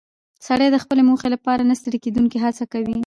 سړی 0.47 0.67
د 0.71 0.77
خپلې 0.83 1.01
موخې 1.09 1.29
لپاره 1.35 1.61
نه 1.69 1.75
ستړې 1.79 1.99
کېدونکې 2.05 2.37
هڅه 2.45 2.63
کوي 2.73 2.97